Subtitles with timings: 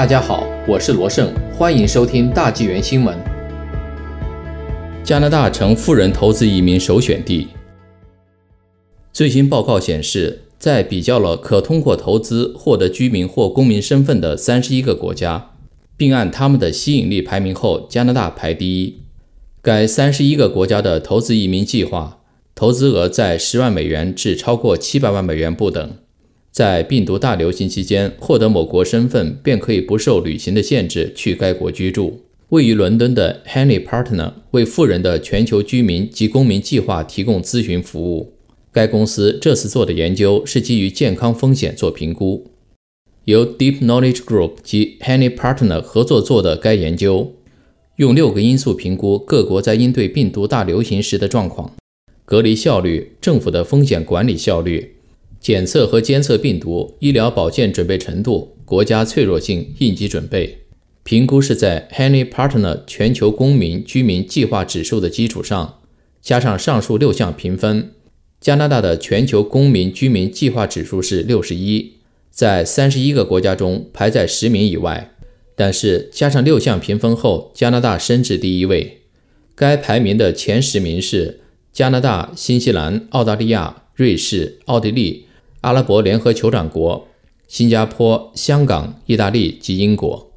[0.00, 3.14] 大家好，我是罗胜，欢迎收听大纪元新闻。
[5.04, 7.48] 加拿大成富人投资移民首选地。
[9.12, 15.50] 最新报告显示，在比较了可通过投资获得居民或公民身份的三十一个国家，
[15.98, 19.02] 并按他们的吸引力排名后，加拿大排第一。
[19.60, 22.20] 该三十一个国家的投资移民计划，
[22.54, 25.90] 投资额在十万美元至超过七百万美元不等。
[26.50, 32.22] 在病毒大流行期间获得某国身份，便可以不受旅行的限制去该国居住。
[32.48, 38.34] 位于伦敦的 Henry Partner 为富人的全球居民及公民计划提供咨询服务。
[38.72, 42.50] 该公司这次做的研究是基于健康风险做评估。
[43.26, 47.34] 由 Deep Knowledge Group 及 Henry Partner 合作做的该研究，
[47.96, 51.76] 用六个因素评估各国在应对病毒大流行时的状况：
[52.24, 54.96] 隔离效率、政府的风险管理效率。
[55.40, 60.58] 检测和监测病毒、医疗保健准备程度、国家脆弱性、应急准备
[61.02, 65.78] 评估是在 Henry Partner 全球公民居民计划指数的基础上，
[66.20, 67.92] 加上上述六项评分。
[68.38, 71.94] 加拿大的全球公民居民计划指数是六十一，
[72.30, 75.14] 在三十一个国家中排在十名以外。
[75.56, 79.00] 但是加上六项评分后，加拿大升至第一位。
[79.54, 81.40] 该排名的前十名是
[81.72, 85.26] 加拿大、新西兰、澳大利亚、瑞士、奥地利。
[85.62, 87.06] 阿拉伯联合酋长国、
[87.46, 90.30] 新加坡、香港、意大利及英国。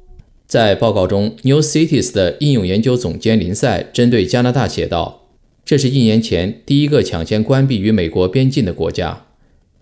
[0.46, 5.22] 在报告中，New Cities 的应用研究总监林赛针对加拿大写道
[5.64, 9.24] ：“这是一年前第一个抢先关闭与美国边境的国家。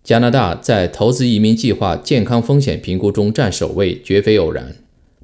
[0.05, 4.77] 加拿大在投资移民计划健康风险评估中占首位，绝非偶然。”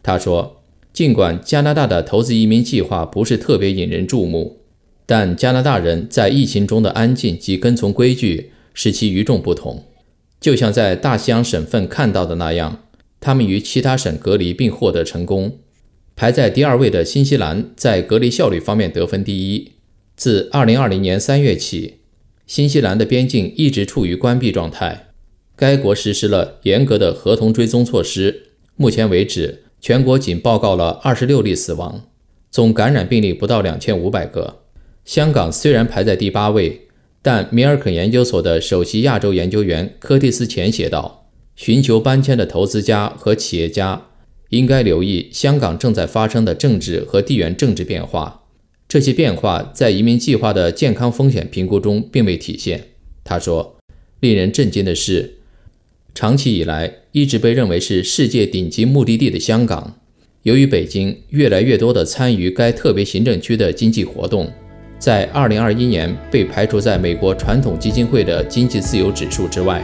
[0.03, 0.57] 他说
[0.93, 4.57] ：“尽管加拿大的投资移民计划不是特别引人注目，
[5.07, 9.85] 但加拿大人在疫情中的安静及跟从规矩使其与众不同。”
[10.41, 12.85] 就像在大西洋省份看到的那样，
[13.21, 15.59] 他们与其他省隔离并获得成功。
[16.15, 19.73] 排在第二位的新西兰在隔离效率方面得分第一。
[20.17, 21.99] 自2020年3月起，
[22.47, 25.11] 新西兰的边境一直处于关闭状态。
[25.55, 28.51] 该国实施了严格的合同追踪措施。
[28.77, 32.09] 目前为止，全国仅报告了26例死亡，
[32.51, 34.63] 总感染病例不到2500个。
[35.05, 36.88] 香港虽然排在第八位。
[37.21, 44.07] 但米尔肯研究所的首席亚洲研究员柯蒂斯前写道：“寻求搬迁的投资家和企业家
[44.51, 48.45] 应该留意香港正在发生的政治和地缘政治变化。
[48.89, 52.89] 这些变化在移民计划的健康风险评估中并未体现。”
[53.25, 53.77] 他说
[54.21, 55.39] ：“令人震惊的是，
[56.15, 60.01] 长期以来一直被认为是世界顶级目的地的香港，
[60.45, 64.53] 由于北京越来越多地参与该特别行政区的经济活动。”
[64.99, 69.83] 在2021年被排除在美国传统基金会的经济自由指数之外。